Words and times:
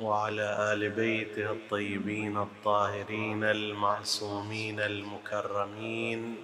وعلى 0.00 0.72
آل 0.72 0.90
بيته 0.90 1.50
الطيبين 1.52 2.36
الطاهرين 2.36 3.44
المعصومين 3.44 4.80
المكرمين. 4.80 6.36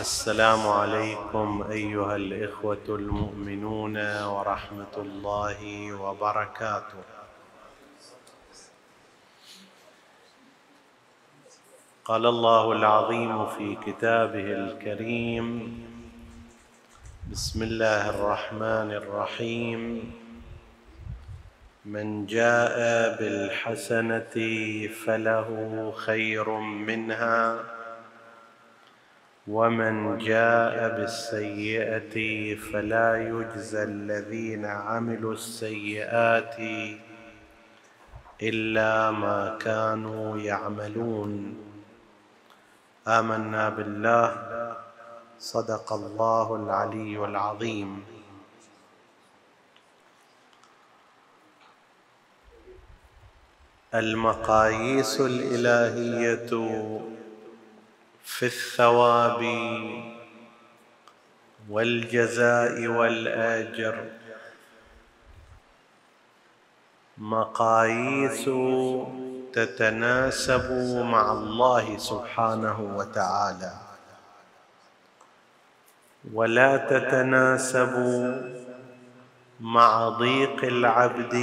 السلام 0.00 0.68
عليكم 0.68 1.64
أيها 1.70 2.16
الإخوة 2.16 2.86
المؤمنون 2.88 3.96
ورحمة 4.22 4.94
الله 4.98 5.92
وبركاته. 5.94 7.04
قال 12.04 12.26
الله 12.26 12.72
العظيم 12.72 13.46
في 13.46 13.76
كتابه 13.86 14.52
الكريم 14.52 15.46
بسم 17.30 17.62
الله 17.62 18.10
الرحمن 18.10 18.90
الرحيم. 18.92 20.25
من 21.86 22.26
جاء 22.26 22.76
بالحسنة 23.18 24.34
فله 24.88 25.48
خير 25.96 26.50
منها 26.58 27.58
ومن 29.46 30.18
جاء 30.18 30.96
بالسيئة 30.98 32.16
فلا 32.54 33.28
يجزى 33.30 33.82
الذين 33.82 34.64
عملوا 34.64 35.32
السيئات 35.32 36.56
إلا 38.42 39.10
ما 39.10 39.58
كانوا 39.60 40.38
يعملون. 40.38 41.54
آمنا 43.08 43.68
بالله 43.68 44.30
صدق 45.38 45.92
الله 45.92 46.56
العلي 46.56 47.24
العظيم. 47.24 48.15
المقاييس 53.94 55.20
الإلهية 55.20 56.50
في 58.24 58.46
الثواب 58.46 59.42
والجزاء 61.70 62.86
والآجر. 62.86 64.04
مقاييس 67.18 68.44
تتناسب 69.52 70.72
مع 71.04 71.32
الله 71.32 71.98
سبحانه 71.98 72.96
وتعالى. 72.96 73.72
ولا 76.34 76.76
تتناسب 76.76 77.94
مع 79.60 80.08
ضيق 80.08 80.64
العبد 80.64 81.34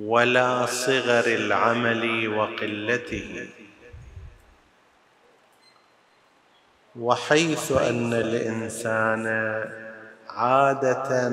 ولا 0.00 0.66
صغر 0.66 1.26
العمل 1.26 2.28
وقلته. 2.28 3.48
وحيث 7.00 7.72
أن 7.72 8.12
الإنسان 8.12 9.26
عادة 10.28 11.32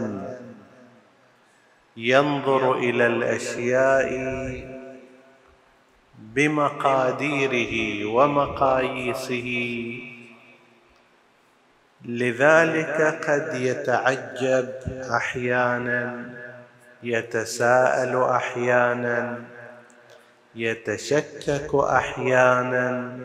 ينظر 1.98 2.78
إلى 2.78 3.08
الأشياء 3.08 4.10
بمقاديره 6.20 8.06
ومقاييسه 8.06 9.50
لذلك 12.06 13.02
قد 13.30 13.62
يتعجب 13.62 14.70
أحيانا 15.18 16.30
يتساءل 17.04 18.24
أحيانا 18.24 19.44
يتشكك 20.56 21.76
أحيانا 21.76 23.18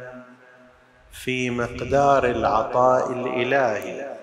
في 1.13 1.51
مقدار 1.51 2.25
العطاء 2.25 3.13
الإلهي. 3.13 4.17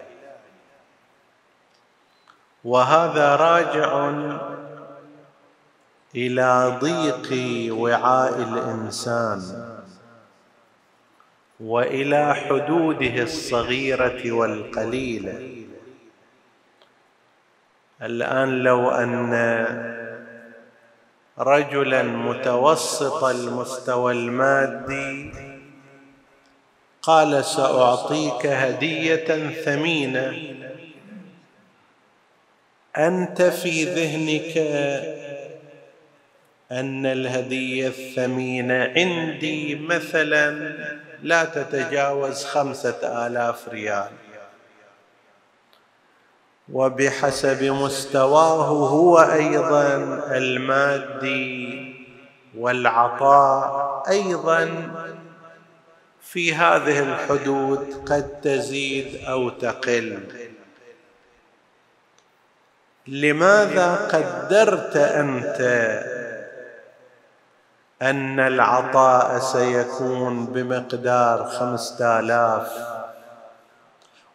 وهذا 2.64 3.36
راجع 3.36 4.14
إلى 6.16 6.78
ضيق 6.82 7.28
وعاء 7.74 8.42
الإنسان 8.42 9.42
وإلى 11.60 12.36
حدوده 12.36 13.24
الصغيرة 13.24 14.32
والقليلة. 14.32 15.66
الآن 18.02 18.64
لو 18.64 18.90
أن 18.92 19.34
رجلا 21.40 22.04
متوسط 22.04 23.24
المستوى 23.24 24.14
المادي 24.14 25.32
قال 27.02 27.46
سأعطيك 27.46 28.46
هدية 28.46 29.50
ثمينة. 29.66 30.34
أنت 32.98 33.42
في 33.42 33.84
ذهنك 33.84 34.58
أن 36.72 37.06
الهدية 37.06 37.88
الثمينة 37.88 38.84
عندي 38.96 39.76
مثلا 39.76 40.76
لا 41.24 41.44
تتجاوز 41.44 42.46
خمسة 42.46 43.28
آلاف 43.28 43.70
ريال. 43.70 44.25
وبحسب 46.74 47.64
مستواه 47.64 48.66
هو 48.68 49.20
أيضا 49.20 49.96
المادي 50.32 51.96
والعطاء 52.58 54.04
أيضا 54.10 54.92
في 56.22 56.54
هذه 56.54 57.00
الحدود 57.00 58.04
قد 58.06 58.42
تزيد 58.42 59.26
أو 59.26 59.50
تقل. 59.50 60.20
لماذا 63.08 63.96
قدرت 63.96 64.98
أنت 64.98 65.62
أن 68.02 68.40
العطاء 68.40 69.40
سيكون 69.40 70.46
بمقدار 70.46 71.50
خمسة 71.50 72.20
آلاف 72.20 72.95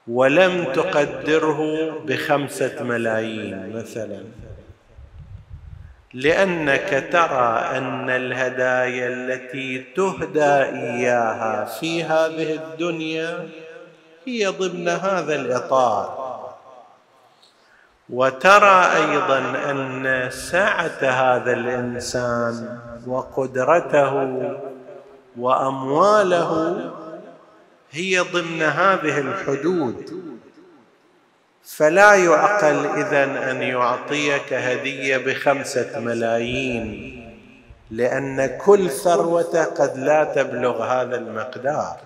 ولم 0.08 0.64
تقدره 0.64 1.90
بخمسة 2.06 2.82
ملايين 2.82 3.76
مثلا. 3.76 4.20
لأنك 6.14 7.08
ترى 7.12 7.58
أن 7.76 8.10
الهدايا 8.10 9.08
التي 9.08 9.78
تهدى 9.96 10.62
إياها 10.62 11.64
في 11.64 12.04
هذه 12.04 12.54
الدنيا 12.54 13.48
هي 14.26 14.46
ضمن 14.46 14.88
هذا 14.88 15.34
الإطار. 15.34 16.30
وترى 18.10 18.86
أيضا 18.96 19.38
أن 19.70 20.30
سعه 20.30 21.00
هذا 21.02 21.52
الإنسان 21.52 22.78
وقدرته 23.06 24.30
وأمواله 25.38 26.90
هي 27.90 28.18
ضمن 28.18 28.62
هذه 28.62 29.18
الحدود. 29.18 30.30
فلا 31.64 32.14
يعقل 32.14 32.86
اذن 32.86 33.36
أن 33.36 33.62
يعطيك 33.62 34.52
هدية 34.52 35.16
بخمسة 35.16 36.00
ملايين 36.00 37.20
لأن 37.90 38.58
كل 38.58 38.90
ثروته 38.90 39.64
قد 39.64 39.98
لا 39.98 40.24
تبلغ 40.24 40.82
هذا 40.84 41.16
المقدار. 41.16 41.96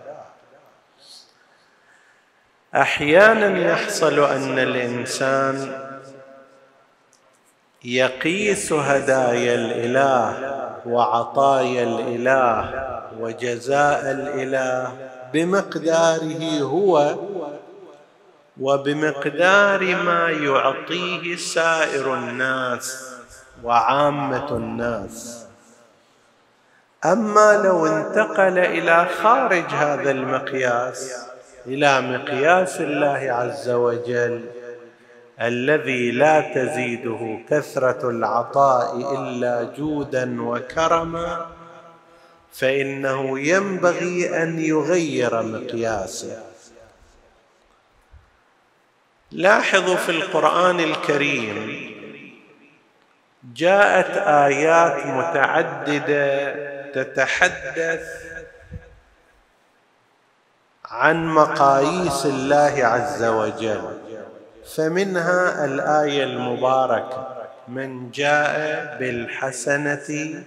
أحيانا 2.74 3.72
يحصل 3.72 4.18
أن 4.18 4.58
الإنسان 4.58 5.84
يقيس 7.84 8.72
هدايا 8.72 9.54
الإله 9.54 10.34
وعطايا 10.86 11.82
الإله 11.82 12.84
وجزاء 13.20 14.10
الإله 14.10 14.92
بمقداره 15.34 16.60
هو 16.60 17.14
وبمقدار 18.60 19.96
ما 19.96 20.30
يعطيه 20.30 21.36
سائر 21.36 22.14
الناس 22.14 23.14
وعامة 23.64 24.56
الناس. 24.56 25.46
أما 27.04 27.62
لو 27.64 27.86
انتقل 27.86 28.58
إلى 28.58 29.06
خارج 29.22 29.64
هذا 29.64 30.10
المقياس 30.10 31.26
إلى 31.66 32.00
مقياس 32.00 32.80
الله 32.80 33.32
عز 33.32 33.70
وجل 33.70 34.44
الذي 35.40 36.10
لا 36.10 36.54
تزيده 36.54 37.38
كثرة 37.48 38.10
العطاء 38.10 38.96
إلا 39.18 39.72
جودا 39.78 40.42
وكرما 40.42 41.46
فإنه 42.54 43.38
ينبغي 43.38 44.42
أن 44.42 44.58
يغير 44.58 45.42
مقياسه. 45.42 46.42
لاحظوا 49.30 49.96
في 49.96 50.08
القرآن 50.08 50.80
الكريم 50.80 51.94
جاءت 53.54 54.16
آيات 54.16 55.06
متعددة 55.06 56.54
تتحدث 56.92 58.24
عن 60.84 61.26
مقاييس 61.26 62.26
الله 62.26 62.74
عز 62.84 63.22
وجل 63.22 63.98
فمنها 64.76 65.64
الآية 65.64 66.24
المباركة 66.24 67.46
من 67.68 68.10
جاء 68.10 68.96
بالحسنة 68.98 70.42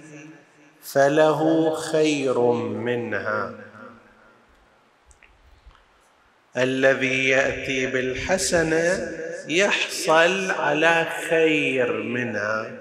فله 0.94 1.74
خير 1.75 2.39
منها. 2.62 3.54
الذي 6.57 7.30
يأتي 7.30 7.88
بالحسنة 7.88 9.12
يحصل 9.48 10.51
على 10.51 11.07
خير 11.30 11.94
منها. 11.94 12.72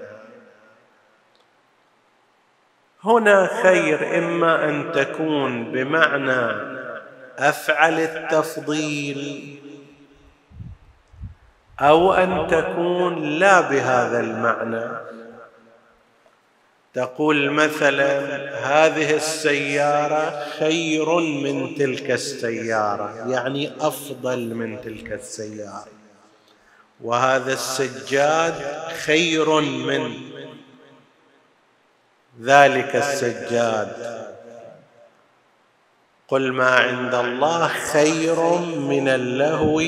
هنا 3.05 3.62
خير 3.62 4.19
إما 4.19 4.69
أن 4.69 4.93
تكون 4.93 5.73
بمعنى 5.73 6.76
أفعل 7.38 8.00
التفضيل 8.00 9.59
أو 11.81 12.12
أن 12.12 12.47
تكون 12.47 13.38
لا 13.38 13.61
بهذا 13.61 14.20
المعنى. 14.20 15.06
تقول 16.96 17.50
مثلا 17.50 18.19
هذه 18.66 19.14
السيارة 19.14 20.48
خير 20.58 21.14
من 21.19 21.75
تلك 21.75 22.10
السيارة 22.10 23.31
يعني 23.31 23.72
أفضل 23.81 24.54
من 24.54 24.81
تلك 24.81 25.12
السيارة. 25.12 25.87
وهذا 27.00 27.52
السجاد 27.52 28.54
خير 29.04 29.60
من 29.60 30.14
ذلك 32.43 32.96
السجاد. 32.96 34.26
قل 36.28 36.52
ما 36.52 36.70
عند 36.70 37.14
الله 37.14 37.69
خير 37.69 38.40
من 38.78 39.08
اللهو 39.08 39.82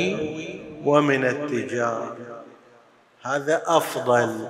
ومن 0.85 1.25
التجارة. 1.25 2.17
هذا 3.23 3.63
أفضل. 3.67 4.49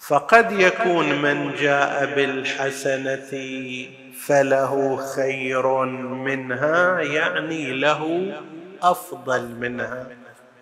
فقد 0.00 0.52
يكون 0.52 1.22
من 1.22 1.54
جاء 1.54 2.14
بالحسنة 2.14 3.32
فله 4.26 4.96
خير 5.16 5.84
منها 6.14 7.00
يعني 7.00 7.72
له 7.72 8.32
أفضل 8.82 9.48
منها 9.48 10.06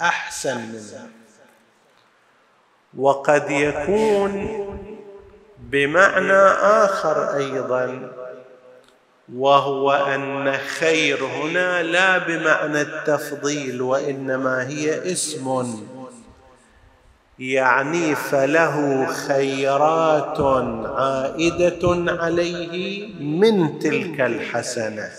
أحسن 0.00 0.56
منها. 0.56 1.09
وقد 2.97 3.50
يكون 3.50 4.67
بمعنى 5.59 6.43
آخر 6.62 7.37
أيضا 7.37 8.12
وهو 9.35 9.93
أن 9.93 10.53
خير 10.53 11.25
هنا 11.25 11.83
لا 11.83 12.19
بمعنى 12.19 12.81
التفضيل 12.81 13.83
وإنما 13.83 14.69
هي 14.69 15.12
اسم. 15.12 15.87
يعني 17.38 18.15
فله 18.15 19.06
خيرات 19.06 20.41
عائدة 20.87 22.12
عليه 22.12 23.09
من 23.21 23.79
تلك 23.79 24.21
الحسنة. 24.21 25.11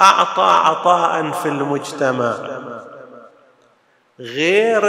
أعطى 0.00 0.60
عطاء 0.68 1.30
في 1.30 1.48
المجتمع 1.48 2.34
غير 4.20 4.82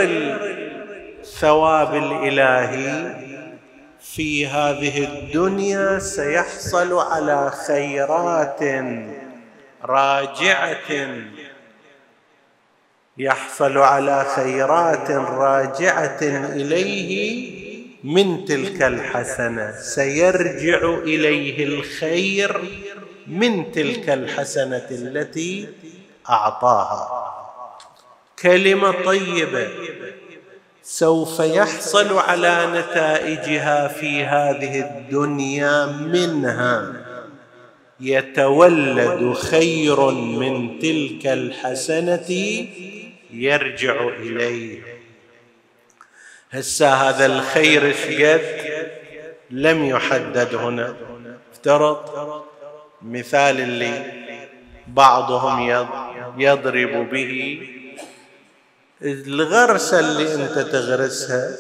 الثواب 1.21 1.95
الإلهي 1.95 3.15
في 3.99 4.47
هذه 4.47 5.03
الدنيا 5.03 5.99
سيحصل 5.99 6.93
على 6.93 7.51
خيرات 7.67 8.59
راجعة 9.83 10.75
يحصل 13.17 13.77
على 13.77 14.25
خيرات 14.35 15.11
راجعة 15.11 16.19
إليه 16.21 17.55
من 18.03 18.45
تلك 18.45 18.81
الحسنة 18.81 19.71
سيرجع 19.71 20.93
إليه 21.03 21.65
الخير 21.65 22.61
من 23.27 23.71
تلك 23.71 24.09
الحسنة 24.09 24.87
التي 24.91 25.67
أعطاها. 26.29 27.31
كلمة 28.41 28.91
طيبة 28.91 29.67
سوف 30.83 31.39
يحصل 31.39 32.17
على 32.17 32.67
نتائجها 32.73 33.87
في 33.87 34.23
هذه 34.23 34.79
الدنيا 34.79 35.85
منها. 35.85 36.93
يتولد 37.99 39.33
خير 39.33 40.11
من 40.11 40.79
تلك 40.79 41.27
الحسنة 41.27 42.27
يرجع 43.29 44.07
إليه. 44.07 44.81
هسه 46.51 46.93
هذا 46.93 47.25
الخير 47.25 47.93
شقد 47.93 48.41
لم 49.49 49.85
يحدد 49.85 50.55
هنا. 50.55 50.95
افترض 51.53 52.43
مثال 53.01 53.59
اللي 53.61 54.13
بعضهم 54.87 55.69
يضرب 56.37 57.09
به. 57.09 57.67
الغرسة 59.01 59.99
اللي 59.99 60.33
أنت 60.35 60.59
تغرسها 60.59 61.57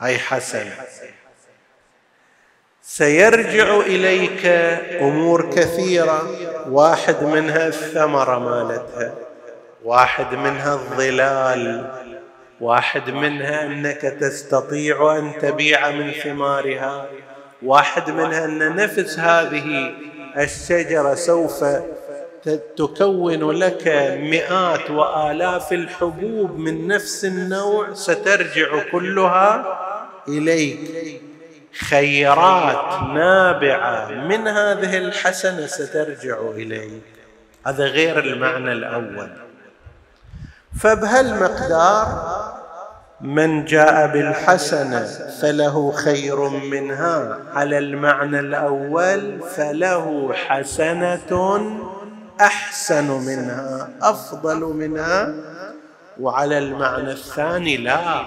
هي 0.00 0.18
حسنة 0.18 0.76
سيرجع 2.82 3.80
إليك 3.80 4.46
أمور 5.00 5.54
كثيرة. 5.54 6.30
واحد 6.68 7.22
منها 7.22 7.68
الثمرة 7.68 8.38
مالتها. 8.38 9.14
واحد 9.84 10.34
منها 10.34 10.74
الظلال 10.74 11.90
واحد 12.60 13.10
منها 13.10 13.66
أنك 13.66 14.00
تستطيع 14.00 15.18
أن 15.18 15.32
تبيع 15.40 15.90
من 15.90 16.10
ثمارها 16.10 17.06
واحد 17.62 18.10
منها 18.10 18.44
أن 18.44 18.76
نفس 18.76 19.18
هذه 19.18 19.94
الشجرة 20.36 21.14
سوف 21.14 21.64
تكون 22.76 23.50
لك 23.50 23.88
مئات 24.20 24.90
وآلاف 24.90 25.72
الحبوب 25.72 26.58
من 26.58 26.88
نفس 26.88 27.24
النوع 27.24 27.92
سترجع 27.92 28.90
كلها 28.92 29.78
إليك. 30.28 30.78
خيرات 31.88 33.02
نابعة 33.02 34.10
من 34.10 34.48
هذه 34.48 34.98
الحسنة 34.98 35.66
سترجع 35.66 36.40
إليك. 36.40 37.02
هذا 37.66 37.84
غير 37.84 38.18
المعنى 38.18 38.72
الأول. 38.72 39.30
فبهالمقدار 40.78 42.30
من 43.20 43.64
جاء 43.64 44.06
بالحسنة 44.06 45.04
فله 45.42 45.92
خير 45.92 46.48
منها. 46.48 47.38
على 47.54 47.78
المعنى 47.78 48.38
الأول 48.40 49.40
فله 49.56 50.32
حسنة 50.34 51.60
أحسن 52.40 53.10
منها 53.10 53.88
أفضل 54.02 54.60
منها. 54.60 55.34
وعلى 56.20 56.58
المعنى 56.58 57.10
الثاني 57.10 57.76
لا 57.76 58.22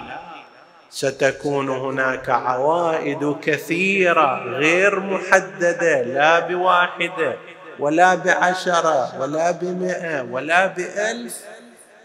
ستكون 0.90 1.68
هناك 1.68 2.30
عوائد 2.30 3.36
كثيرة 3.42 4.42
غير 4.44 5.00
محددة 5.00 6.02
لا 6.02 6.40
بواحدة 6.40 7.34
ولا 7.78 8.14
بعشرة 8.14 9.20
ولا 9.20 9.50
بمئة 9.50 10.22
ولا 10.30 10.66
بألف. 10.66 11.40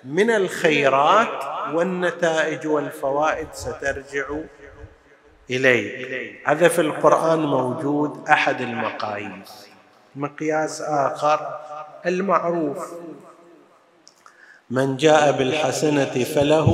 من 0.04 0.30
الخيرات 0.30 1.44
والنتائج 1.74 2.68
والفوائد 2.68 3.48
سترجع 3.54 4.26
إليك. 5.50 6.48
هذا 6.48 6.68
في 6.68 6.82
القرآن 6.82 7.40
موجود 7.40 8.30
أحد 8.30 8.62
المقاييس. 8.62 9.68
مقياس 10.16 10.82
آخر 10.82 11.60
المعروف. 12.06 12.94
من 14.70 14.98
جاء 14.98 15.32
بالحسنة 15.32 16.24
فله 16.24 16.70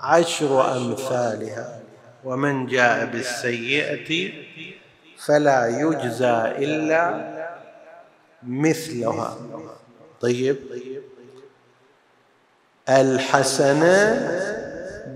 عشر 0.00 0.76
أمثالها 0.76 1.80
ومن 2.24 2.66
جاء 2.66 3.06
بالسيئة 3.06 4.32
فلا 5.26 5.66
يجزى 5.80 6.54
إلا 6.64 7.30
مثلها. 8.42 9.36
طيب. 10.20 10.56
الحسنة 12.90 14.30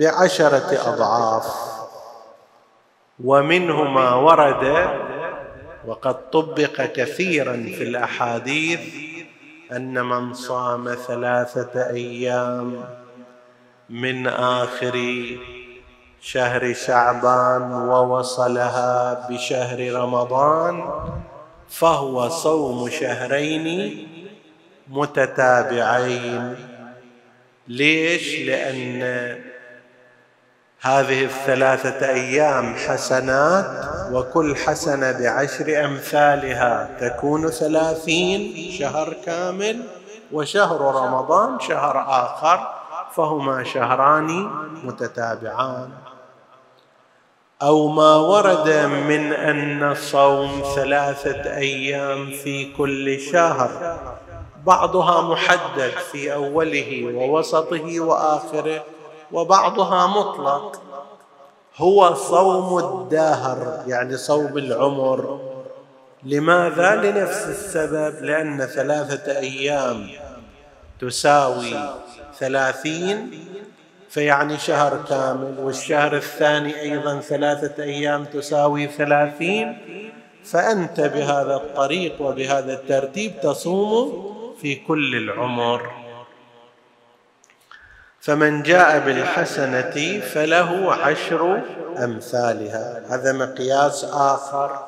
بعشرة 0.00 0.92
أضعاف. 0.94 1.46
ومنه 3.24 3.82
ما 3.84 4.14
ورد 4.14 4.88
وقد 5.86 6.30
طبق 6.30 6.82
كثيرا 6.82 7.52
في 7.52 7.82
الأحاديث 7.82 8.80
أن 9.72 10.04
من 10.04 10.34
صام 10.34 10.94
ثلاثة 10.94 11.90
أيام 11.90 12.84
من 13.90 14.26
آخر 14.26 15.26
شهر 16.20 16.72
شعبان 16.72 17.72
ووصلها 17.72 19.26
بشهر 19.30 19.92
رمضان 19.92 20.90
فهو 21.68 22.28
صوم 22.28 22.90
شهرين 22.90 24.08
متتابعين. 24.88 26.73
ليش؟ 27.68 28.40
لأن 28.40 29.02
هذه 30.80 31.24
الثلاثة 31.24 32.08
أيام 32.10 32.74
حسنات 32.74 33.84
وكل 34.12 34.56
حسنة 34.56 35.12
بعشر 35.12 35.84
أمثالها. 35.84 36.90
تكون 37.00 37.50
ثلاثين 37.50 38.70
شهر 38.78 39.16
كامل 39.26 39.82
وشهر 40.32 40.80
رمضان 40.80 41.60
شهر 41.60 42.04
آخر 42.08 42.68
فهما 43.16 43.64
شهران 43.64 44.50
متتابعان. 44.84 45.90
أو 47.62 47.88
ما 47.88 48.16
ورد 48.16 48.68
من 48.86 49.32
أن 49.32 49.94
صوم 49.94 50.62
ثلاثة 50.74 51.56
أيام 51.56 52.30
في 52.30 52.72
كل 52.72 53.20
شهر. 53.20 53.98
بعضها 54.66 55.20
محدد 55.20 55.90
في 56.12 56.34
أوله 56.34 57.14
ووسطه 57.14 58.00
وآخره 58.00 58.84
وبعضها 59.32 60.06
مطلق. 60.06 60.82
هو 61.76 62.14
صوم 62.14 62.78
الدهر 62.78 63.84
يعني 63.86 64.16
صوم 64.16 64.58
العمر. 64.58 65.40
لماذا؟ 66.22 66.94
لنفس 66.94 67.46
السبب 67.46 68.24
لأن 68.24 68.66
ثلاثة 68.66 69.38
أيام 69.38 70.08
تساوي 71.00 71.76
ثلاثين 72.38 73.30
فيعني 74.10 74.58
شهر 74.58 74.98
كامل. 75.08 75.58
والشهر 75.58 76.16
الثاني 76.16 76.80
أيضا 76.80 77.20
ثلاثة 77.20 77.82
أيام 77.82 78.24
تساوي 78.24 78.86
ثلاثين. 78.86 79.78
فأنت 80.44 81.00
بهذا 81.00 81.54
الطريق 81.54 82.22
وبهذا 82.22 82.72
الترتيب 82.72 83.32
تصوم 83.42 84.33
في 84.64 84.74
كل 84.74 85.16
العمر. 85.16 85.90
فمن 88.20 88.62
جاء 88.62 88.98
بالحسنة 88.98 90.20
فله 90.20 90.94
عشر 90.94 91.60
أمثالها. 92.04 93.02
هذا 93.08 93.32
مقياس 93.32 94.04
آخر. 94.04 94.86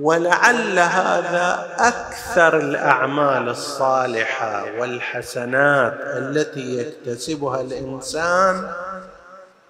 ولعل 0.00 0.78
هذا 0.78 1.68
أكثر 1.78 2.58
الأعمال 2.58 3.48
الصالحة 3.48 4.64
والحسنات 4.78 5.94
التي 6.00 6.78
يكتسبها 6.78 7.60
الإنسان 7.60 8.72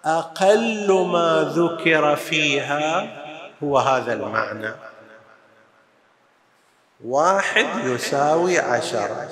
أقل 0.04 1.06
ما 1.12 1.52
ذكر 1.56 2.16
فيها 2.16 3.08
هو 3.62 3.78
هذا 3.78 4.12
المعنى. 4.12 4.91
واحد 7.04 7.66
يساوي 7.84 8.58
عشره 8.58 9.28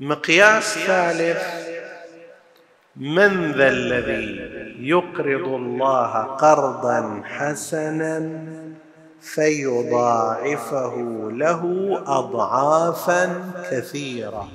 مقياس 0.00 0.78
ثالث 0.78 1.42
من 2.96 3.52
ذا 3.52 3.68
الذي 3.68 4.52
يقرض 4.88 5.48
الله 5.48 6.22
قرضا 6.22 7.22
حسنا 7.24 8.46
فيضاعفه 9.20 10.94
له 11.32 11.62
اضعافا 12.06 13.52
كثيرة. 13.70 14.48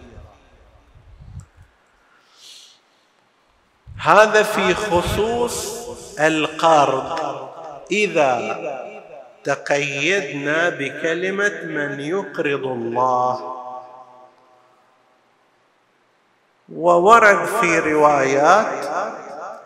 هذا 3.97 4.43
في 4.43 4.73
خصوص 4.73 5.87
القرض. 6.19 7.47
إذا 7.91 8.57
تقيدنا 9.47 10.69
بكلمة 10.69 11.61
من 11.63 11.99
يقرض 11.99 12.65
الله. 12.65 13.53
وورد 16.75 17.45
في 17.45 17.79
روايات 17.79 18.85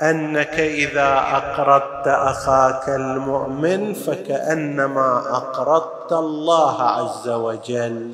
أنك 0.01 0.59
إذا 0.59 1.13
أقرضت 1.17 2.07
أخاك 2.07 2.89
المؤمن 2.89 3.93
فكأنما 3.93 5.17
أقرضت 5.29 6.11
الله 6.11 6.81
عز 6.83 7.29
وجل. 7.29 8.13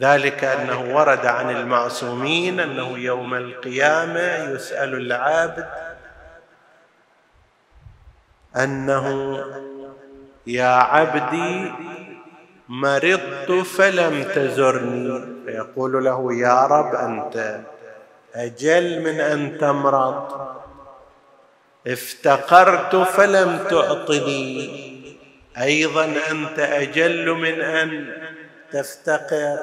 ذلك 0.00 0.44
أنه 0.44 0.96
ورد 0.96 1.26
عن 1.26 1.50
المعصومين 1.50 2.60
أنه 2.60 2.98
يوم 2.98 3.34
القيامة 3.34 4.50
يسأل 4.54 4.94
العابد 4.94 5.68
أنه 8.56 9.38
يا 10.46 10.66
عبدي 10.66 11.72
مرضت 12.68 13.52
فلم 13.52 14.22
تزرني. 14.22 15.24
فيقول 15.46 16.04
له 16.04 16.34
يا 16.34 16.66
رب 16.66 16.94
أنت 16.94 17.60
أجل 18.34 19.00
من 19.02 19.20
أن 19.20 19.58
تمرض. 19.58 20.46
افتقرت 21.86 22.96
فلم 22.96 23.58
تعطني. 23.70 24.82
أيضا 25.58 26.04
أنت 26.04 26.58
أجل 26.58 27.30
من 27.30 27.60
أن 27.60 28.12
تفتقر. 28.72 29.58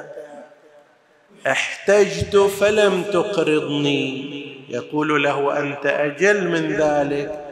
احتجت 1.46 2.36
فلم 2.36 3.02
تقرضني. 3.02 4.30
يقول 4.68 5.22
له 5.22 5.58
أنت 5.58 5.86
أجل 5.86 6.48
من 6.48 6.72
ذلك. 6.72 7.44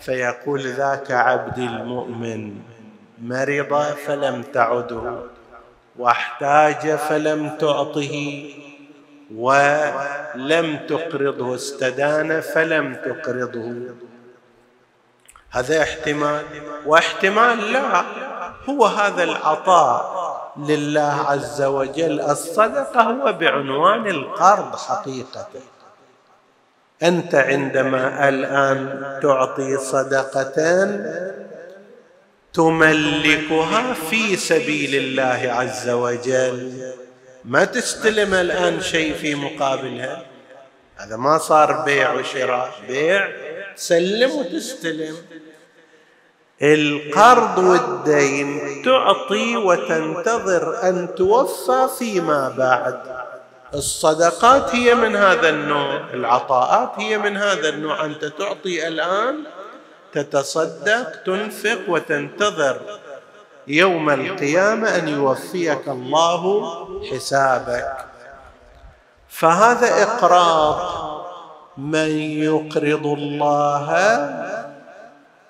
فيقول 0.00 0.60
ذاك 0.60 1.10
عبدي 1.10 1.64
المؤمن. 1.66 2.75
مرض 3.22 3.82
فلم 4.06 4.42
تعده 4.42 5.18
واحتاج 5.98 6.94
فلم 6.94 7.56
تعطه 7.56 8.44
ولم 9.34 10.78
تقرضه 10.88 11.54
استدان 11.54 12.40
فلم 12.40 12.94
تقرضه. 12.94 13.72
هذا 15.50 15.82
احتمال 15.82 16.44
واحتمال 16.86 17.72
لا 17.72 18.04
هو 18.68 18.86
هذا 18.86 19.22
العطاء 19.22 20.16
لله 20.56 21.24
عز 21.28 21.62
وجل. 21.62 22.20
الصدقة 22.20 23.02
هو 23.02 23.32
بعنوان 23.32 24.06
القرض 24.06 24.76
حقيقة. 24.76 25.48
أنت 27.02 27.34
عندما 27.34 28.28
الآن 28.28 29.02
تعطي 29.22 29.76
صدقة 29.76 30.60
تملكها 32.56 33.94
في 34.10 34.36
سبيل 34.36 34.94
الله 34.94 35.52
عز 35.52 35.88
وجل. 35.88 36.92
ما 37.44 37.64
تستلم 37.64 38.34
الآن 38.34 38.80
شيء 38.80 39.14
في 39.14 39.34
مقابلها؟ 39.34 40.24
هذا 40.96 41.16
ما 41.16 41.38
صار 41.38 41.72
بيع 41.72 42.12
وشراء. 42.12 42.72
بيع 42.88 43.28
تسلم 43.76 44.30
وتستلم. 44.30 45.16
القرض 46.62 47.58
والدين 47.58 48.82
تعطي 48.84 49.56
وتنتظر 49.56 50.88
أن 50.88 51.14
توفى 51.14 51.88
فيما 51.98 52.54
بعد. 52.58 53.26
الصدقات 53.74 54.74
هي 54.74 54.94
من 54.94 55.16
هذا 55.16 55.48
النوع 55.48 56.00
العطاءات 56.14 56.92
هي 56.96 57.18
من 57.18 57.36
هذا 57.36 57.68
النوع. 57.68 58.04
أنت 58.04 58.24
تعطي 58.24 58.88
الآن 58.88 59.44
تتصدق 60.12 61.22
تنفق 61.22 61.78
وتنتظر. 61.88 62.80
يوم 63.66 64.10
القيامة 64.10 64.96
أن 64.98 65.08
يوفيك 65.08 65.88
الله 65.88 66.42
حسابك. 67.10 67.96
فهذا 69.28 70.02
اقراض 70.02 70.76
من 71.78 72.10
يقرض 72.20 73.06
الله؟ 73.06 73.88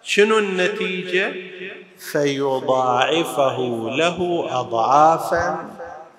شنو 0.03 0.39
النتيجة؟ 0.39 1.33
فيضاعفه 2.13 3.59
له 3.91 4.49
اضعافا 4.51 5.69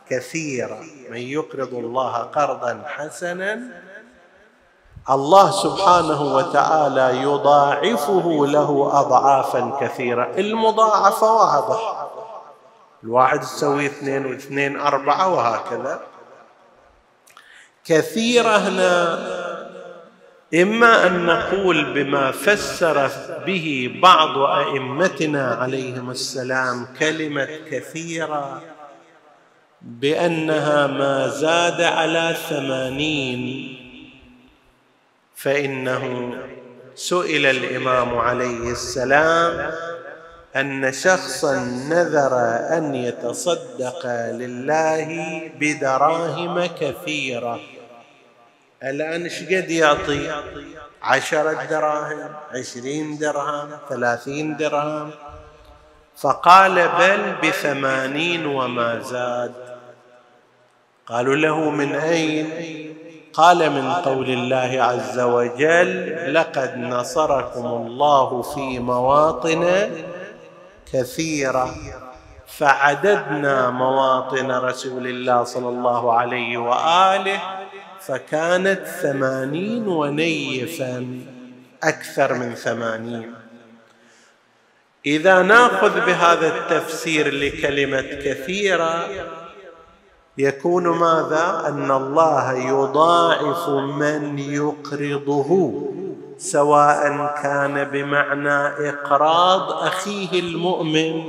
كثيرة. 0.09 0.79
من 1.09 1.17
يقرض 1.17 1.73
الله 1.73 2.17
قرضا 2.17 2.81
حسنا 2.85 3.86
الله 5.09 5.51
سبحانه 5.51 6.35
وتعالى 6.35 7.21
يضاعفه 7.21 8.45
له 8.47 8.89
اضعافا 8.93 9.77
كثيرة. 9.81 10.31
المضاعفه 10.37 11.33
واضح. 11.33 12.07
الواحد 13.03 13.39
تسوي 13.39 13.85
اثنين 13.85 14.25
واثنين 14.25 14.79
أربعة 14.79 15.33
وهكذا. 15.33 15.99
كثيرة 17.85 18.57
هنا. 18.57 19.19
إما 20.53 21.07
أن 21.07 21.25
نقول 21.25 21.93
بما 21.93 22.31
فسر 22.31 23.11
به 23.45 23.99
بعض 24.01 24.37
أئمتنا 24.37 25.57
عليهم 25.61 26.09
السلام 26.09 26.87
كلمة 26.99 27.47
كثيرة 27.71 28.61
بأنها 29.81 30.87
ما 30.87 31.27
زاد 31.27 31.81
على 31.81 32.35
ثمانين 32.49 33.76
فإنه 35.37 36.33
سئل 36.95 37.45
الإمام 37.45 38.17
عليه 38.17 38.71
السلام 38.71 39.71
أن 40.55 40.91
شخصا 40.91 41.55
نذر 41.89 42.37
أن 42.77 42.95
يتصدق 42.95 44.05
لله 44.31 45.41
بدراهم 45.59 46.65
كثيرة. 46.65 47.59
الآن 48.83 49.23
إيش 49.23 49.43
قد 49.43 49.69
يعطي؟ 49.69 50.43
عشره 51.01 51.63
دراهم 51.63 52.29
عشرين 52.51 53.17
درهم 53.17 53.69
ثلاثين 53.89 54.57
درهم. 54.57 55.11
فقال 56.17 56.87
بل 56.87 57.49
بثمانين 57.49 58.45
وما 58.45 58.99
زاد. 58.99 59.53
قالوا 61.07 61.35
له 61.35 61.69
من 61.69 61.95
أين؟ 61.95 62.96
قال 63.37 63.69
من 63.69 63.91
قول 63.91 64.29
الله 64.29 64.83
عز 64.83 65.19
وجل 65.19 66.33
لقد 66.33 66.77
نصركم 66.77 67.65
الله 67.65 68.41
في 68.41 68.79
مواطن 68.79 69.89
كثيرة 70.93 71.75
فعددنا 72.47 73.69
مواطن 73.69 74.51
رسول 74.51 75.07
الله 75.07 75.43
صلى 75.43 75.69
الله 75.69 76.13
عليه 76.13 76.57
وآله 76.57 77.39
فكانت 77.99 78.85
ثمانين 78.85 79.87
ونيفا 79.87 81.21
أكثر 81.83 82.33
من 82.33 82.55
ثمانين. 82.55 83.33
إذا 85.05 85.41
ناخذ 85.41 86.05
بهذا 86.05 86.47
التفسير 86.47 87.33
لكلمة 87.33 88.01
كثيرة 88.01 89.07
يكون 90.37 90.87
ماذا؟ 90.87 91.63
أن 91.67 91.91
الله 91.91 92.53
يضاعف 92.53 93.69
من 93.69 94.39
يقرضه 94.39 95.81
سواء 96.37 97.35
كان 97.43 97.83
بمعنى 97.83 98.89
إقراض 98.89 99.71
أخيه 99.71 100.39
المؤمن 100.39 101.23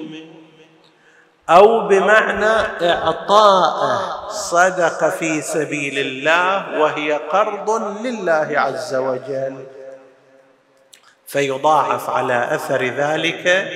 أو 1.51 1.89
بمعنى 1.89 2.87
اعطاءه 2.93 4.29
صدق 4.29 5.09
في 5.09 5.41
سبيل 5.41 5.99
الله 5.99 6.81
وهي 6.81 7.13
قرض 7.13 7.71
لله 8.07 8.49
عز 8.53 8.95
وجل. 8.95 9.67
فيضاعف 11.27 12.11
على 12.11 12.55
أثر 12.55 12.85
ذلك 12.85 13.69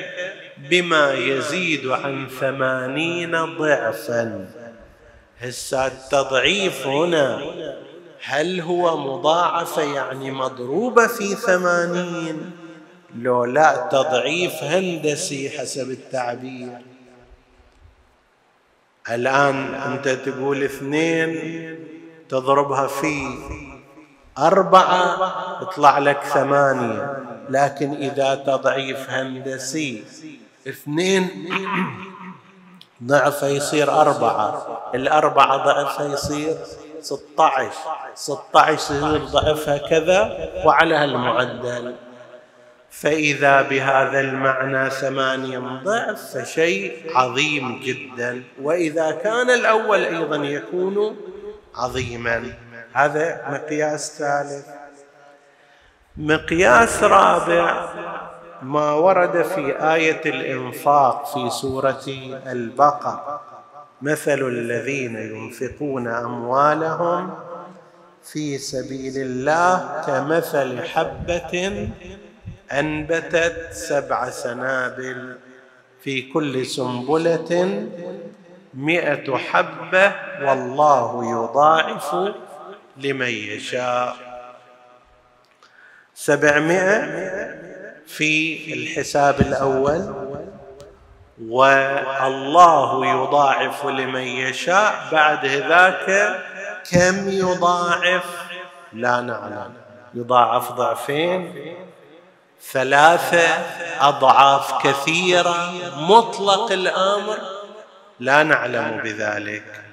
بما 0.71 1.12
يزيد 1.12 1.87
عن 1.87 2.29
ثمانين 2.41 3.57
ضعفا. 3.59 4.62
هسه 5.43 5.87
التضعيف 5.87 6.87
هنا 6.87 7.43
هل 8.25 8.61
هو 8.61 8.97
مضاعفة 8.97 9.83
يعني 9.83 10.31
مضروبة 10.31 11.07
في 11.07 11.35
ثمانين؟ 11.35 12.50
لو 13.17 13.45
لا 13.45 13.89
تضعيف 13.93 14.52
هندسي 14.63 15.50
حسب 15.50 15.91
التعبير. 15.91 16.78
الآن 19.11 19.75
أنت 19.75 20.09
تقول 20.09 20.63
اثنين 20.63 21.39
تضربها 22.28 22.87
في 22.87 23.39
أربعة 24.39 25.19
يطلع 25.63 25.99
لك 25.99 26.23
ثمانية. 26.23 27.17
لكن 27.49 27.93
إذا 27.95 28.35
تضعيف 28.35 29.11
هندسي 29.11 30.05
اثنين 30.69 31.28
ضعفه 33.06 33.47
يصير 33.47 33.91
أربعة. 34.00 34.80
الأربعة 34.95 35.56
ضعفها 35.56 36.06
يصير 36.06 36.56
ستة 37.00 37.45
عشر 37.45 37.71
ستة 38.15 38.60
عشر 38.60 38.75
يصير 38.75 39.25
ضعفها 39.25 39.78
كذا 39.78 40.50
وعلى 40.65 40.95
هالمعدل 40.95 41.95
فإذا 42.91 43.62
بهذا 43.62 44.21
المعنى 44.21 44.91
ثمانية 44.91 45.58
ضعف 45.58 46.36
فشيء 46.36 47.17
عظيم 47.17 47.80
جدا. 47.80 48.43
وإذا 48.62 49.10
كان 49.10 49.50
الأول 49.50 50.04
أيضا 50.04 50.36
يكون 50.36 51.17
عظيما. 51.75 52.54
هذا 52.93 53.49
مقياس 53.49 54.19
ثالث. 54.19 54.67
مقياس 56.17 57.02
رابع. 57.02 57.88
ما 58.63 58.93
ورد 58.93 59.43
في 59.43 59.93
آية 59.95 60.21
الإنفاق 60.27 61.27
في 61.35 61.51
سورة 61.51 62.05
البقرة. 62.47 63.41
مثل 64.03 64.49
الذين 64.49 65.17
ينفقون 65.17 66.09
أموالهم 66.09 67.35
في 68.33 68.59
سبيل 68.59 69.13
الله 69.17 70.03
كمثل 70.07 70.83
حبة 70.83 71.89
أنبتت 72.73 73.69
سبع 73.73 74.31
سنابل 74.31 75.37
في 76.03 76.23
كل 76.23 76.67
سنبلة 76.67 77.87
مئة 78.75 79.37
حبة 79.37 80.13
والله 80.43 81.31
يضاعف 81.31 82.15
لمن 82.97 83.27
يشاء. 83.29 84.17
سبعمائة 86.15 87.72
في 88.17 88.75
الحساب 88.75 89.41
الأول 89.41 90.15
والله 91.49 93.07
يضاعف 93.07 93.87
لمن 93.87 94.21
يشاء 94.23 95.09
بعد 95.13 95.47
ذاك 95.47 96.41
كم 96.91 97.29
يضاعف؟ 97.29 98.25
لا 98.93 99.21
نعلم. 99.21 99.75
يضاعف 100.15 100.73
ضعفين 100.73 101.75
ثلاثة 102.73 103.49
أضعاف 104.01 104.87
كثيرة 104.87 105.73
مطلق 105.97 106.73
الأمر. 106.73 107.39
لا 108.21 108.43
نعلم 108.43 109.01
بذلك. 109.05 109.85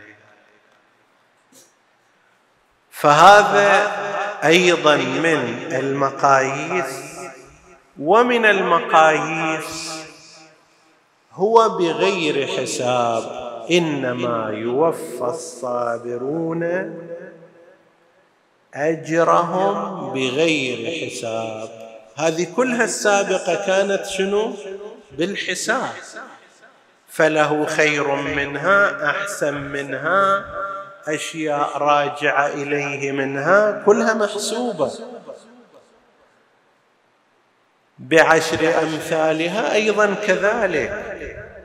فهذا 2.92 3.92
أيضا 4.44 4.96
من 4.96 5.68
المقاييس. 5.72 7.09
ومن 8.00 8.46
المقاييس 8.46 10.00
هو 11.34 11.70
بغير 11.70 12.48
حساب 12.48 13.24
إنما 13.72 14.50
يوفى 14.50 15.24
الصابرون 15.24 16.64
أجرهم 18.74 20.10
بغير 20.14 21.10
حساب. 21.10 21.70
هذه 22.16 22.48
كلها 22.56 22.84
السابقة 22.84 23.66
كانت 23.66 24.06
شنو؟ 24.06 24.54
بالحساب. 25.18 25.94
فله 27.08 27.66
خير 27.66 28.16
منها 28.16 29.10
أحسن 29.10 29.54
منها 29.54 30.46
أشياء 31.08 31.78
راجعة 31.78 32.48
إليه 32.48 33.12
منها 33.12 33.84
كلها 33.86 34.14
محسوبة. 34.14 34.92
بعشر 38.00 38.82
أمثالها 38.84 39.74
أيضا 39.74 40.14
كذلك. 40.14 41.16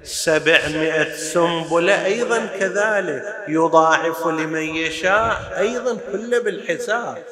سبعمائة 0.02 1.16
سنبلة 1.16 2.04
أيضا 2.04 2.46
كذلك. 2.46 3.44
يضاعف 3.48 4.26
لمن 4.26 4.62
يشاء 4.62 5.54
أيضا 5.58 5.98
كله 6.12 6.42
بالحساب. 6.42 7.22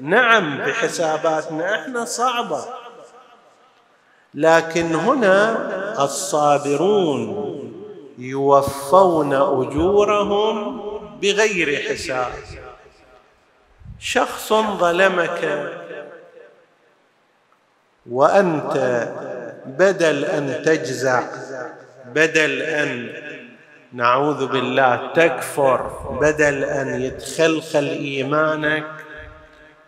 نعم 0.00 0.58
بحساباتنا 0.58 1.74
إحنا 1.74 2.04
صعبة. 2.04 2.64
لكن 4.34 4.94
هنا 4.94 6.04
الصابرون 6.04 7.56
يوفون 8.18 9.34
أجورهم 9.34 10.80
بغير 11.20 11.88
حساب. 11.88 12.32
شخص 14.00 14.52
ظلمك 14.52 15.72
وأنت 18.10 19.08
بدل 19.66 20.24
أن 20.24 20.62
تجزع 20.64 21.22
بدل 22.14 22.62
أن 22.62 23.12
نعوذ 23.92 24.46
بالله 24.46 25.12
تكفر 25.14 25.86
بدل 26.20 26.64
أن 26.64 27.00
يتخلخل 27.00 27.84
إيمانك 27.84 28.86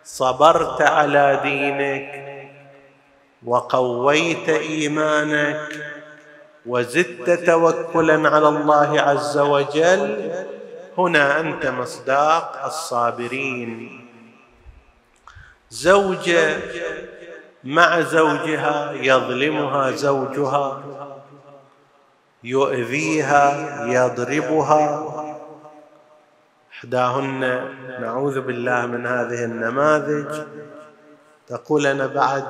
صبرت 0.03 0.81
على 0.81 1.39
دينك 1.43 2.29
وقويت 3.45 4.49
إيمانك 4.49 5.67
وزدت 6.65 7.29
توكلا 7.29 8.29
على 8.29 8.47
الله 8.49 9.01
عز 9.01 9.37
وجل 9.37 10.31
هنا 10.97 11.39
أنت 11.39 11.65
مصداق 11.65 12.65
الصابرين. 12.65 13.99
زوجة 15.69 16.57
مع 17.63 18.01
زوجها 18.01 18.91
يظلمها 18.91 19.91
زوجها 19.91 20.81
يؤذيها 22.43 23.45
يضربها. 23.85 25.05
إحداهن 26.73 27.39
نعوذ 28.01 28.41
بالله 28.41 28.85
من 28.85 29.07
هذه 29.07 29.43
النماذج. 29.45 30.43
تقول 31.47 31.87
أنا 31.87 32.07
بعد 32.07 32.45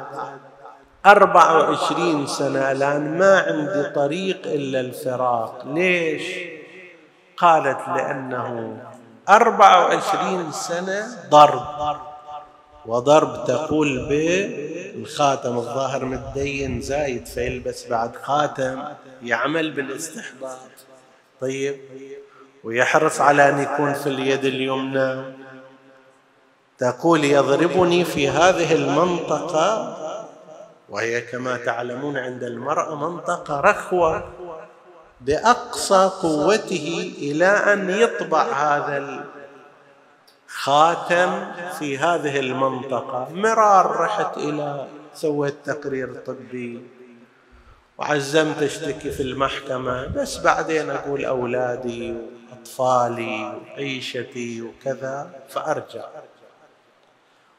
أربع 1.05 1.51
وعشرين 1.51 2.27
سنة 2.27 2.71
الآن 2.71 3.17
ما 3.17 3.39
عندي 3.47 3.89
طريق 3.89 4.41
إلا 4.45 4.79
الفراق. 4.79 5.61
ليش؟ 5.65 6.37
قالت 7.37 7.79
أربع 9.29 9.77
وعشرين 9.77 10.51
سنة 10.51 11.07
ضرب. 11.29 12.08
وضرب 12.85 13.43
تقول 13.47 14.05
بالخاتم 14.09 15.57
الظاهر 15.57 16.05
متدين 16.05 16.81
زايد 16.81 17.25
فيلبس 17.25 17.87
بعد 17.87 18.15
خاتم 18.15 18.83
يعمل 19.23 19.71
بالاستحضار 19.71 20.57
طيب 21.41 21.77
ويحرص 22.63 23.21
على 23.21 23.49
أن 23.49 23.59
يكون 23.59 23.93
في 23.93 24.07
اليد 24.09 24.45
اليمنى. 24.45 25.23
تقول 26.77 27.23
يضربني 27.23 28.05
في 28.05 28.29
هذه 28.29 28.75
المنطقة 28.75 29.97
وهي 30.89 31.21
كما 31.21 31.57
تعلمون 31.57 32.17
عند 32.17 32.43
المرأة 32.43 32.95
منطقة 32.95 33.59
رخوة 33.59 34.23
بأقصى 35.21 36.09
قوته 36.21 37.13
إلى 37.17 37.45
أن 37.45 37.89
يطبع 37.89 38.43
هذا 38.43 39.25
الخاتم 40.49 41.51
في 41.79 41.97
هذه 41.97 42.39
المنطقة. 42.39 43.27
مرار 43.33 43.85
رحت 43.99 44.37
إلى 44.37 44.87
سويت 45.13 45.55
تقرير 45.65 46.13
طبي 46.13 46.81
وعزمت 47.97 48.61
اشتكي 48.63 49.11
في 49.11 49.23
المحكمة. 49.23 50.07
بس 50.07 50.37
بعدين 50.37 50.89
أقول 50.89 51.25
أولادي 51.25 52.15
وأطفالي 52.51 53.61
وعيشتي 53.61 54.61
وكذا 54.61 55.43
فأرجع. 55.49 56.05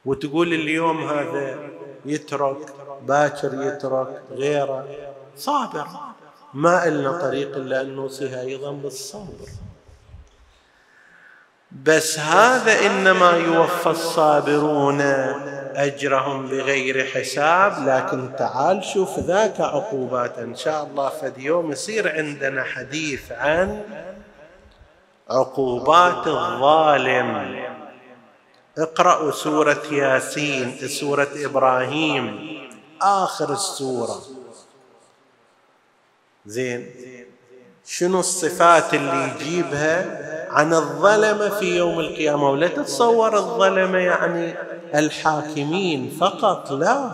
وتقول 0.05 0.53
اليوم 0.53 1.09
هذا 1.09 1.59
يترك 2.05 2.75
باكر 3.03 3.63
يترك 3.63 4.23
غيره. 4.31 4.89
صابر. 5.37 5.87
ما 6.55 6.89
إلنا 6.89 7.13
طريق 7.13 7.57
إلا 7.57 7.81
أن 7.81 7.95
نوصيها 7.95 8.41
أيضا 8.41 8.73
بالصبر. 8.73 9.49
بس 11.73 12.19
هذا 12.19 12.87
إنما 12.87 13.31
يوفى 13.31 13.87
الصابرون 13.87 15.01
أجرهم 15.75 16.47
بغير 16.47 17.07
حساب. 17.07 17.89
لكن 17.89 18.37
تعال 18.37 18.85
شوف 18.85 19.19
ذاك 19.19 19.61
عقوبات. 19.61 20.39
إن 20.39 20.57
شاء 20.57 20.85
الله 20.85 21.09
فد 21.09 21.39
يوم 21.39 21.73
يصير 21.73 22.17
عندنا 22.17 22.65
حديث 22.65 23.33
عن 23.33 23.83
عقوبات 25.31 26.27
الظالم. 26.27 27.61
اقرأوا 28.79 29.31
سورة 29.31 29.83
ياسين 29.91 30.89
سورة 30.89 31.29
إبراهيم 31.35 32.51
آخر 33.03 33.53
السورة. 33.53 34.21
زين. 36.47 36.91
شنو 37.87 38.21
الصفات 38.21 38.95
اللي 38.95 39.29
يجيبها 39.29 40.21
عن 40.51 40.75
الظلمة 40.75 41.49
في 41.49 41.77
يوم 41.77 42.01
القيامة؟ 42.01 42.51
ولا 42.51 42.69
تتصور 42.69 43.37
الظلمة 43.37 43.99
يعني 43.99 44.55
الحاكمين 44.95 46.11
فقط؟ 46.21 46.73
لا. 46.73 47.11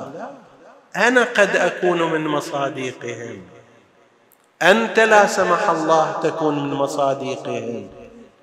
أنا 0.96 1.22
قد 1.24 1.56
أكون 1.56 2.02
من 2.12 2.26
مصاديقهم 2.26 3.42
أنت 4.62 5.00
لا 5.00 5.26
سمح 5.26 5.70
الله 5.70 6.20
تكون 6.22 6.68
من 6.68 6.74
مصاديقهم 6.74 7.88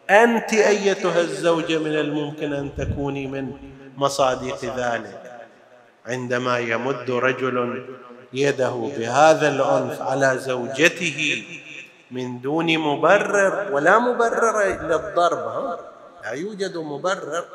أنت 0.09 0.53
أيتها 0.53 1.21
الزوجة 1.21 1.77
من 1.77 1.95
الممكن 1.95 2.53
أن 2.53 2.69
تكوني 2.77 3.27
من 3.27 3.51
مصاديق 3.97 4.65
ذلك. 4.77 5.21
عندما 6.05 6.59
يمد 6.59 7.11
رجل 7.11 7.85
يده 8.33 8.91
بهذا 8.97 9.49
العنف 9.49 10.01
على 10.01 10.37
زوجته 10.37 11.43
من 12.13 12.41
دون 12.41 12.77
مبرر 12.77 13.73
ولا 13.73 13.99
مبرر 13.99 14.63
للضرب 14.63 15.79
لا 16.23 16.31
يوجد 16.31 16.77
مبرر 16.77 17.45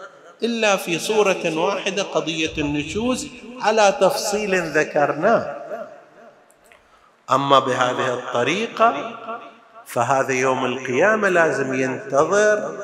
إلا 0.43 0.77
في 0.77 0.99
صورة 0.99 1.59
واحدة 1.59 2.03
قضية 2.03 2.59
النشوز 2.59 3.29
على 3.61 3.97
تفصيل 4.01 4.63
ذكرناه. 4.79 5.57
أما 7.31 7.59
بهذه 7.59 8.15
الطريقة 8.15 9.19
فهذا 9.87 10.33
يوم 10.33 10.65
القيامة 10.65 11.29
لازم 11.29 11.75
ينتظر 11.75 12.79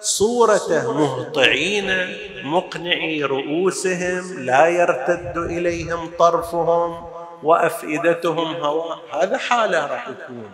صورته 0.00 0.92
مهطعين 0.92 2.16
مقنعي 2.44 3.24
رؤوسهم 3.24 4.44
لا 4.44 4.66
يرتد 4.66 5.36
إليهم 5.36 6.10
طرفهم 6.18 7.10
وأفئدتهم 7.42 8.56
هواء 8.56 8.98
هذا 9.12 9.38
حالة 9.38 9.86
راح 9.86 10.08
يكون. 10.08 10.50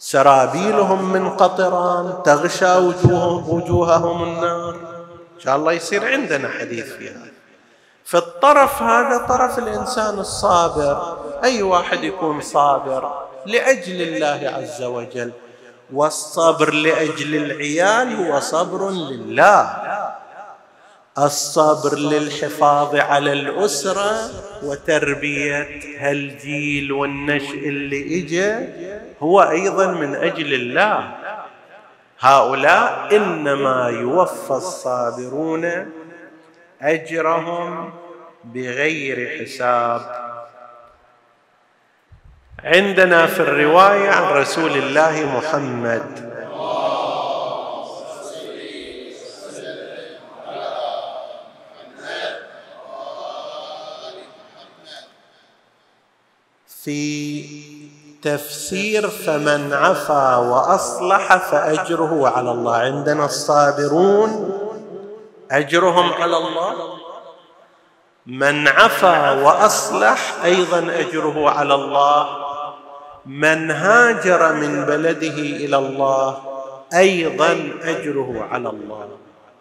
سرابيلهم 0.00 1.12
من 1.12 1.30
قطران 1.30 2.22
تغشى 2.24 2.76
وجوههم 2.76 3.50
وجوههم 3.50 4.22
النار. 4.22 4.74
إن 5.36 5.40
شاء 5.40 5.56
الله 5.56 5.72
يصير 5.72 6.12
عندنا 6.12 6.48
حديث 6.48 6.92
في 6.92 7.10
هذا 7.10 7.30
في 8.04 8.16
الطرف 8.16 8.82
هذا 8.82 9.26
طرف 9.26 9.58
الإنسان 9.58 10.18
الصابر. 10.18 11.16
أي 11.44 11.62
واحد 11.62 12.04
يكون 12.04 12.40
صابر؟ 12.40 13.12
لأجل 13.46 14.02
الله 14.02 14.50
عز 14.56 14.82
وجل. 14.82 15.32
والصبر 15.92 16.74
لأجل 16.74 17.34
العيال 17.34 18.26
هو 18.26 18.40
صبر 18.40 18.90
لله. 18.90 19.80
الصبر 21.18 21.98
للحفاظ 21.98 22.96
على 22.96 23.32
الأسرة 23.32 24.30
وتربية 24.62 25.68
هالجيل 25.98 26.92
والنشء 26.92 27.68
اللي 27.68 28.18
اجى 28.18 28.68
هو 29.20 29.40
أيضا 29.42 29.86
من 29.86 30.14
أجل 30.14 30.54
الله. 30.54 31.14
هؤلاء 32.20 33.16
إنما 33.16 33.88
يوفى 33.88 34.50
الصابرون 34.50 35.92
أجرهم 36.82 37.92
بغير 38.44 39.38
حساب. 39.40 40.30
عندنا 42.64 43.26
في 43.26 43.40
الرواية 43.40 44.10
عن 44.10 44.32
رسول 44.32 44.70
الله 44.70 45.36
محمد 45.36 46.29
في 56.90 57.44
تفسير 58.22 59.08
فمن 59.08 59.72
عفا 59.72 60.36
وأصلح 60.36 61.36
فأجره 61.36 62.28
على 62.28 62.50
الله. 62.50 62.76
عندنا 62.76 63.24
الصابرون 63.24 64.58
أجرهم 65.50 66.12
على 66.12 66.36
الله. 66.36 66.74
من 68.26 68.68
عفا 68.68 69.32
وأصلح 69.32 70.44
أيضا 70.44 70.78
أجره 70.78 71.50
على 71.50 71.74
الله. 71.74 72.28
من 73.26 73.70
هاجر 73.70 74.52
من 74.52 74.84
بلده 74.84 75.38
إلى 75.62 75.76
الله 75.76 76.38
أيضا 76.94 77.52
أجره 77.82 78.48
على 78.50 78.68
الله. 78.68 79.08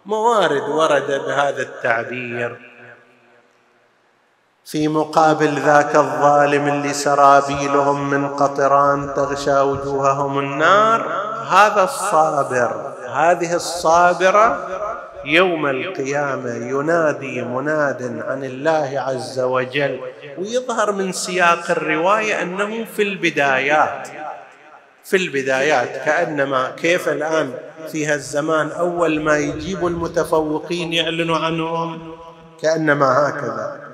موارد 0.06 0.70
ورد 0.70 1.22
بهذا 1.26 1.62
التعبير. 1.62 2.69
في 4.66 4.88
مقابل 4.88 5.60
ذاك 5.60 5.96
الظالم 5.96 6.68
اللي 6.68 6.94
سرابيلهم 6.94 8.10
من 8.10 8.28
قطران 8.28 9.14
تغشى 9.16 9.60
وجوههم 9.60 10.40
النار 10.40 11.02
هذا 11.50 11.84
الصابر 11.84 12.94
هذه 13.14 13.54
الصابرة 13.56 14.68
يوم 15.26 15.68
القيامة 15.68 16.54
ينادي 16.54 17.42
مناد 17.42 18.24
عن 18.28 18.44
الله 18.44 19.04
عز 19.08 19.40
وجل 19.40 20.00
ويظهر 20.38 20.92
من 20.92 21.12
سياق 21.12 21.72
الرواية 21.72 22.42
أنه 22.42 22.86
في 22.96 23.02
البدايات 23.02 24.08
في 25.04 25.18
البدايات 25.18 26.06
كأنما 26.06 26.72
كيف 26.72 27.10
الآن 27.10 27.54
في 27.92 28.06
هالزمان 28.06 28.72
أول 28.72 29.22
ما 29.22 29.38
يجيبوا 29.38 29.90
المتفوقين 29.90 30.94
يعلنوا 30.94 31.38
عنهم؟ 31.38 32.12
كأنما 32.62 33.30
هكذا. 33.30 33.89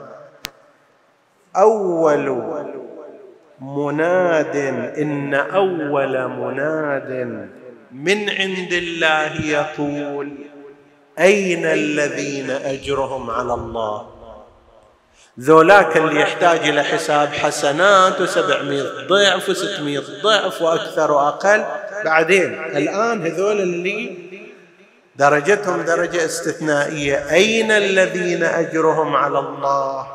أول 1.57 2.43
مناد 3.61 4.55
إن 4.97 5.33
أول 5.33 6.27
مناد 6.27 7.49
من 7.91 8.29
عند 8.29 8.73
الله 8.73 9.41
يقول 9.45 10.31
أين 11.19 11.65
الذين 11.65 12.49
أجرهم 12.49 13.29
على 13.29 13.53
الله؟ 13.53 14.07
ذولاك 15.39 15.97
اللي 15.97 16.21
يحتاج 16.21 16.59
إلى 16.69 16.83
حساب 16.83 17.27
حسنات 17.27 18.21
وسبعمائة 18.21 19.07
ضعف 19.07 19.49
وستمائة 19.49 20.03
ضعف 20.23 20.61
وأكثر 20.61 21.11
وأقل. 21.11 21.65
بعدين 22.05 22.53
الآن 22.53 23.21
هذول 23.21 23.61
اللي 23.61 24.17
درجتهم 25.15 25.81
درجة 25.81 26.25
استثنائية. 26.25 27.31
أين 27.31 27.71
الذين 27.71 28.43
أجرهم 28.43 29.15
على 29.15 29.39
الله؟ 29.39 30.14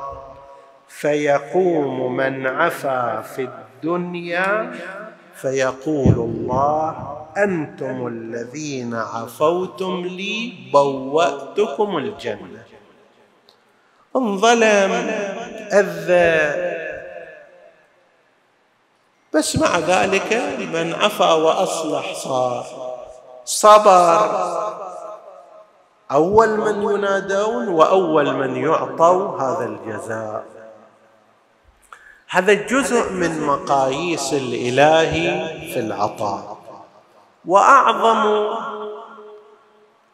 فيقوم 0.91 2.17
من 2.17 2.47
عفا 2.47 3.21
في 3.21 3.43
الدنيا 3.43 4.73
فيقول 5.35 6.15
الله 6.15 7.17
أنتم 7.37 8.07
الذين 8.07 8.95
عفوتم 8.95 10.03
لي 10.03 10.53
بوأتكم 10.73 11.97
الجنة. 11.97 12.63
انظلم 14.17 14.93
أذى. 15.73 16.71
بس 19.35 19.57
مع 19.57 19.79
ذلك 19.79 20.33
من 20.75 20.95
عفا 20.95 21.33
وأصلح 21.33 22.13
صار. 22.13 22.67
صبر. 23.45 24.31
أول 26.13 26.49
من 26.49 26.83
ينادون 26.83 27.69
وأول 27.69 28.35
من 28.35 28.57
يعطوا 28.57 29.39
هذا 29.39 29.65
الجزاء. 29.67 30.60
هذا 32.31 32.53
جزء 32.53 33.13
من 33.13 33.41
مقاييس 33.47 34.33
الاله 34.33 35.13
في 35.75 35.81
العطاء. 35.81 36.59
وأعظم 37.45 38.49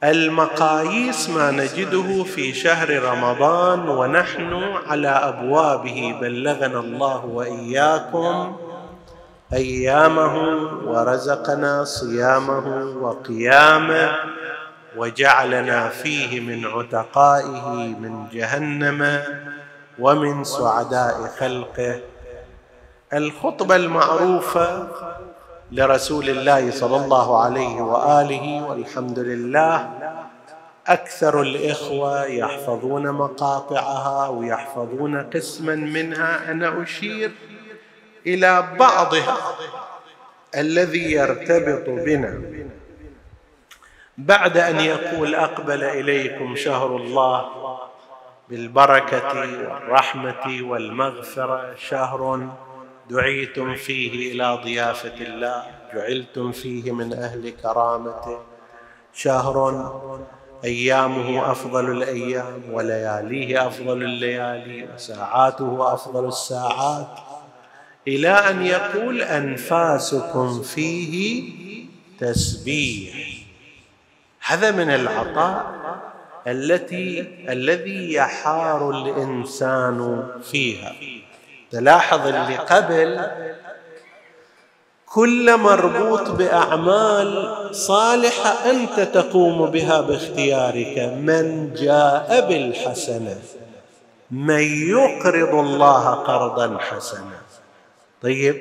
المقاييس 0.04 1.30
ما 1.30 1.50
نجده 1.50 2.24
في 2.24 2.54
شهر 2.54 3.02
رمضان 3.02 3.88
ونحن 3.88 4.52
على 4.86 5.08
أبوابه 5.08 6.18
بلغنا 6.20 6.80
الله 6.80 7.24
وإياكم 7.24 8.56
أيامه 9.52 10.34
ورزقنا 10.84 11.84
صيامه 11.84 12.84
وقيامه 13.02 14.16
وجعلنا 14.96 15.88
فيه 15.88 16.40
من 16.40 16.66
عتقائه 16.66 17.70
من 18.00 18.28
جهنم. 18.32 19.20
ومن 19.98 20.44
سعداء 20.44 21.26
خلقه. 21.38 22.00
الخطبة 23.12 23.76
المعروفة 23.76 24.88
لرسول 25.72 26.28
الله 26.28 26.70
صلى 26.70 26.96
الله 26.96 27.42
عليه 27.44 27.82
وآله 27.82 28.66
والحمد 28.68 29.18
لله. 29.18 29.90
أكثر 30.86 31.42
الإخوة 31.42 32.24
يحفظون 32.24 33.10
مقاطعها 33.12 34.28
ويحفظون 34.28 35.22
قسما 35.22 35.74
منها. 35.74 36.50
أنا 36.50 36.82
أشير 36.82 37.30
إلى 38.26 38.68
بعضها 38.78 39.36
الذي 40.56 41.12
يرتبط 41.12 41.88
بنا. 41.88 42.42
بعد 44.18 44.56
أن 44.56 44.80
يقول 44.80 45.34
أقبل 45.34 45.84
إليكم 45.84 46.56
شهر 46.56 46.96
الله 46.96 47.55
بالبركة 48.48 49.38
والرحمة 49.38 50.62
والمغفرة 50.62 51.74
شهر 51.74 52.48
دعيتم 53.10 53.74
فيه 53.74 54.32
إلى 54.32 54.60
ضيافة 54.64 55.14
الله 55.14 55.64
جعلتم 55.94 56.52
فيه 56.52 56.92
من 56.92 57.12
أهل 57.12 57.50
كرامته. 57.50 58.38
شهر 59.12 59.56
أيامه 60.64 61.50
أفضل 61.50 61.90
الأيام 61.90 62.62
ولياليه 62.72 63.66
أفضل 63.66 64.02
الليالي 64.02 64.88
وساعاته 64.94 65.94
أفضل 65.94 66.28
الساعات. 66.28 67.18
إلى 68.08 68.28
أن 68.28 68.66
يقول 68.66 69.22
أنفاسكم 69.22 70.62
فيه 70.62 71.52
تسبيح. 72.18 73.14
هذا 74.46 74.70
من 74.70 74.90
العطاء 74.90 75.85
التي 76.46 77.26
الذي 77.48 78.12
يحار 78.12 78.90
الإنسان 78.90 80.28
فيها. 80.50 80.92
تلاحظ 81.70 82.26
اللي 82.26 82.56
قبل 82.56 83.30
كل 85.06 85.56
مربوط 85.56 86.30
بأعمال 86.30 87.58
صالحة 87.72 88.70
أنت 88.70 89.00
تقوم 89.00 89.66
بها 89.70 90.00
باختيارك. 90.00 90.98
من 90.98 91.74
جاء 91.74 92.48
بالحسنة 92.48 93.38
من 94.30 94.88
يقرض 94.88 95.54
الله 95.54 96.10
قرضا 96.10 96.78
حسنا. 96.78 97.40
طيب 98.22 98.56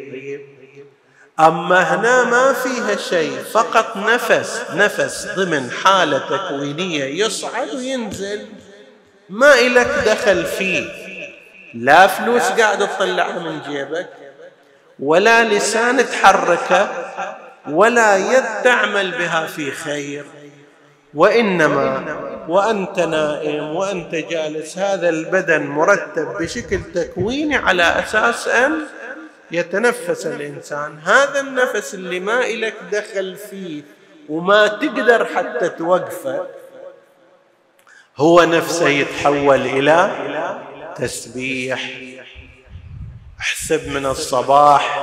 أما 1.39 1.95
هنا 1.95 2.23
ما 2.23 2.53
فيها 2.53 2.95
شيء 2.95 3.37
فقط 3.51 3.97
نفس 3.97 4.61
نفس 4.73 5.27
ضمن 5.35 5.71
حالة 5.71 6.17
تكوينية 6.17 7.25
يصعد 7.25 7.75
وينزل. 7.75 8.45
ما 9.29 9.53
إلك 9.53 10.03
دخل 10.05 10.45
فيه. 10.45 10.89
لا 11.73 12.07
فلوس 12.07 12.41
قاعد 12.41 12.87
تطلعها 12.87 13.39
من 13.39 13.61
جيبك 13.61 14.09
ولا 14.99 15.43
لسان 15.43 16.09
تحركه 16.09 16.89
ولا 17.69 18.17
يد 18.17 18.63
تعمل 18.63 19.11
بها 19.11 19.45
في 19.45 19.71
خير. 19.71 20.25
وإنما 21.13 22.03
وأنت 22.47 22.99
نائم 22.99 23.75
وأنت 23.75 24.15
جالس 24.15 24.77
هذا 24.77 25.09
البدن 25.09 25.61
مرتب 25.61 26.37
بشكل 26.39 26.79
تكويني 26.95 27.55
على 27.55 27.83
أساس 27.83 28.47
أن 28.47 28.73
يتنفس 29.51 30.25
الإنسان. 30.25 30.99
هذا 31.03 31.39
النفس 31.39 31.93
اللي 31.93 32.19
ما 32.19 32.45
إلك 32.45 32.73
دخل 32.91 33.35
فيه 33.35 33.81
وما 34.29 34.67
تقدر 34.67 35.25
حتى 35.25 35.69
توقفه 35.69 36.47
هو 38.17 38.43
نفسه 38.43 38.89
يتحول 38.89 39.61
إلى 39.61 40.11
تسبيح. 40.95 41.99
أحسب 43.39 43.87
من 43.87 44.05
الصباح 44.05 44.99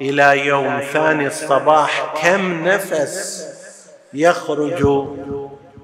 إلى 0.00 0.46
يوم 0.46 0.80
ثاني 0.92 1.26
الصباح 1.26 2.14
كم 2.22 2.68
نفس 2.68 3.48
يخرج 4.14 5.08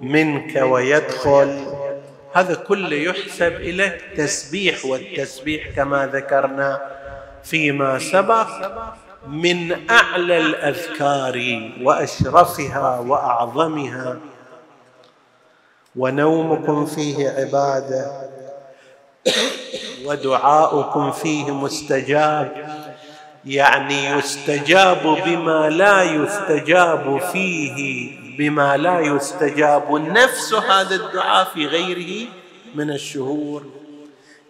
منك 0.01 0.57
ويدخل. 0.57 1.67
هذا 2.35 2.55
كله 2.55 2.97
يحسب 2.97 3.53
إلى 3.53 3.99
تسبيح 4.17 4.85
والتسبيح 4.85 5.69
كما 5.77 6.07
ذكرنا 6.07 6.98
فيما 7.51 7.99
سبق 7.99 8.49
من 9.29 9.91
أعلى 9.91 10.39
الأذكار 10.39 11.71
وأشرفها 11.83 12.99
وأعظمها. 12.99 14.17
ونومكم 15.97 16.87
فيه 16.87 17.29
عبادة 17.29 18.31
ودعاؤكم 20.05 21.11
فيه 21.11 21.51
مستجاب. 21.51 22.79
يعني 23.45 24.07
يستجاب 24.07 25.19
بما 25.27 25.69
لا 25.69 26.03
يستجاب 26.03 27.21
فيه 27.33 28.11
بما 28.39 28.77
لا 28.77 29.01
يستجاب 29.01 29.93
نفس 29.93 30.55
هذا 30.55 30.95
الدعاء 30.95 31.45
في 31.45 31.67
غيره 31.67 32.29
من 32.75 32.91
الشهور. 32.91 33.78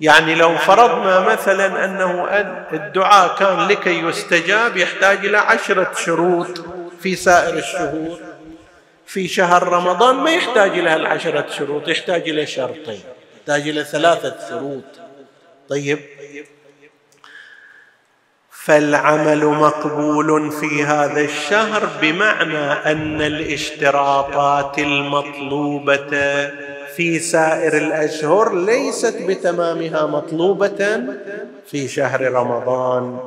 يعني 0.00 0.34
لو 0.34 0.56
فرضنا 0.56 1.20
مثلا 1.20 1.84
أنه 1.84 2.24
الدعاء 2.72 3.36
كان 3.36 3.68
لكي 3.68 3.98
يستجاب 4.00 4.76
يحتاج 4.76 5.26
إلى 5.26 5.38
عشرة 5.38 5.92
شروط 5.96 6.64
في 7.02 7.16
سائر 7.16 7.58
الشهور. 7.58 8.18
في 9.06 9.28
شهر 9.28 9.62
رمضان 9.62 10.16
ما 10.16 10.30
يحتاج 10.30 10.78
إلى 10.78 10.96
العشره 10.96 11.46
شروط 11.50 11.88
يحتاج 11.88 12.28
إلى 12.28 12.46
شرطين 12.46 13.00
يحتاج 13.36 13.68
إلى 13.68 13.84
ثلاثة 13.84 14.48
شروط. 14.48 14.84
طيب. 15.68 15.98
فالعمل 18.50 19.44
مقبول 19.44 20.52
في 20.52 20.84
هذا 20.84 21.20
الشهر 21.20 21.88
بمعنى 22.00 22.72
أن 22.72 23.22
الاشتراطات 23.22 24.78
المطلوبة 24.78 26.10
في 26.98 27.18
سائر 27.18 27.76
الأشهر 27.76 28.54
ليست 28.54 29.14
بتمامها 29.22 30.06
مطلوبة 30.06 31.06
في 31.66 31.88
شهر 31.88 32.32
رمضان. 32.32 33.18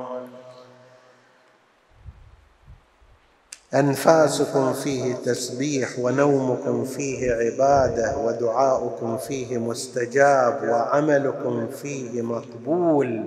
أنفاسكم 3.73 4.73
فيه 4.73 5.13
تسبيح 5.13 5.99
ونومكم 5.99 6.85
فيه 6.85 7.31
عبادة 7.31 8.17
ودعاؤكم 8.17 9.17
فيه 9.17 9.57
مستجاب 9.57 10.63
وعملكم 10.63 11.67
فيه 11.67 12.21
مقبول. 12.21 13.23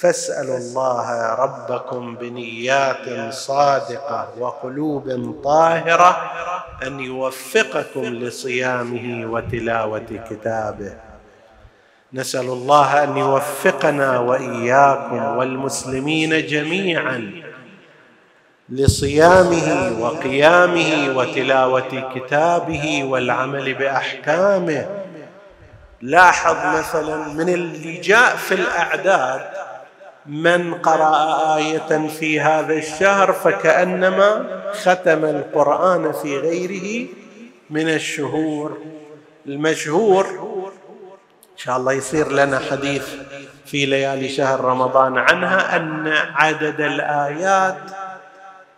فاسألوا 0.00 0.56
الله 0.56 1.34
ربكم 1.34 2.16
بنيات 2.16 3.32
صادقة 3.32 4.28
وقلوب 4.38 5.40
طاهرة 5.44 6.30
أن 6.86 7.00
يوفقكم 7.00 8.02
لصيامه 8.04 9.32
وتلاوة 9.32 10.24
كتابه. 10.30 10.94
نسأل 12.12 12.44
الله 12.44 13.04
أن 13.04 13.16
يوفقنا 13.16 14.18
وإياكم 14.18 15.36
والمسلمين 15.36 16.46
جميعا 16.46 17.42
لصيامه 18.68 19.96
وقيامه 20.00 21.16
وتلاوة 21.16 22.12
كتابه 22.14 23.04
والعمل 23.04 23.74
بأحكامه. 23.74 24.86
لاحظ 26.00 26.78
مثلا 26.78 27.28
من 27.28 27.48
اللي 27.48 28.00
جاء 28.00 28.36
في 28.36 28.54
الأعداد 28.54 29.65
من 30.28 30.74
قرأ 30.74 31.56
آية 31.56 32.08
في 32.08 32.40
هذا 32.40 32.74
الشهر 32.74 33.32
فكأنما 33.32 34.46
ختم 34.82 35.24
القرآن 35.24 36.12
في 36.12 36.38
غيره 36.38 37.08
من 37.70 37.88
الشهور. 37.88 38.78
المشهور 39.46 40.26
إن 41.52 41.56
شاء 41.56 41.76
الله 41.76 41.92
يصير 41.92 42.32
لنا 42.32 42.58
حديث 42.58 43.08
في 43.66 43.86
ليالي 43.86 44.28
شهر 44.28 44.60
رمضان 44.60 45.18
عنها 45.18 45.76
أن 45.76 46.12
عدد 46.34 46.80
الآيات 46.80 47.78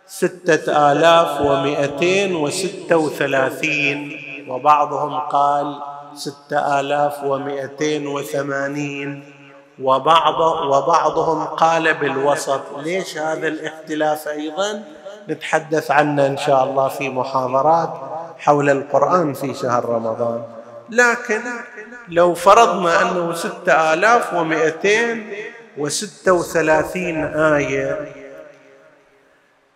ستة 0.07 0.91
آلاف 0.91 1.41
ومئتين 1.41 2.35
وستة 2.35 2.97
وثلاثين 2.97 4.21
وبعضهم 4.47 5.19
قال 5.19 5.79
ستة 6.13 6.79
آلاف 6.79 7.23
ومئتين 7.23 8.07
وثمانين. 8.07 9.38
وبعض 9.83 10.39
وبعضهم 10.41 11.43
قال 11.45 11.93
بالوسط 11.93 12.61
ليش 12.77 13.17
هذا 13.17 13.47
الاختلاف 13.47 14.27
أيضا؟ 14.27 14.83
نتحدث 15.29 15.91
عنه 15.91 16.25
إن 16.25 16.37
شاء 16.37 16.63
الله 16.63 16.87
في 16.87 17.09
محاضرات 17.09 17.93
حول 18.37 18.69
القرآن 18.69 19.33
في 19.33 19.53
شهر 19.53 19.85
رمضان. 19.85 20.43
لكن 20.89 21.41
لو 22.09 22.33
فرضنا 22.33 23.01
أنه 23.01 23.33
ستة 23.33 23.93
آلاف 23.93 24.33
ومئتين 24.33 25.33
وستة 25.77 26.31
وثلاثين 26.33 27.23
آية 27.35 28.18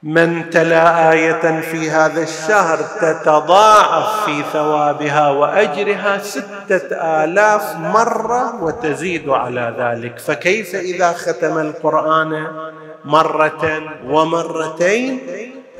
من 0.03 0.49
تلا 0.49 1.11
آية 1.11 1.61
في 1.61 1.89
هذا 1.89 2.21
الشهر 2.21 2.77
تتضاعف 2.77 4.25
في 4.25 4.43
ثوابها 4.53 5.29
وأجرها 5.29 6.17
ستة 6.17 6.95
آلاف 7.23 7.75
مرة 7.75 8.63
وتزيد 8.63 9.29
على 9.29 9.75
ذلك. 9.79 10.19
فكيف 10.19 10.75
إذا 10.75 11.11
ختم 11.13 11.57
القرآن 11.57 12.47
مرة 13.05 13.81
ومرتين؟ 14.07 15.19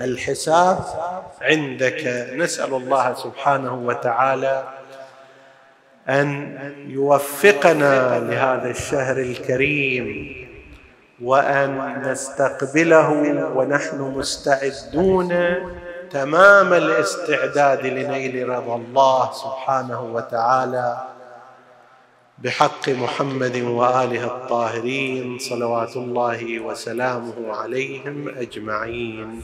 الحساب 0.02 0.80
عندك. 1.42 2.32
نسأل 2.36 2.74
الله 2.74 3.14
سبحانه 3.14 3.74
وتعالى 3.74 4.64
أن 6.10 6.58
يوفقنا 6.88 8.20
لهذا 8.20 8.70
الشهر 8.70 9.18
الكريم. 9.18 10.43
وأن 11.24 12.02
نستقبله 12.12 13.10
ونحن 13.56 14.02
مستعدون 14.02 15.56
تمام 16.12 16.74
الاستعداد 16.74 17.86
لنيل 17.86 18.50
رضا 18.50 18.76
الله 18.76 19.32
سبحانه 19.32 20.02
وتعالى 20.02 21.08
بحق 22.40 22.90
محمد 22.90 23.56
وآله 23.58 24.26
الطاهرين 24.26 25.40
صلوات 25.40 25.96
الله 25.96 26.60
وسلامه 26.60 27.56
عليهم 27.56 28.30
أجمعين. 28.30 29.42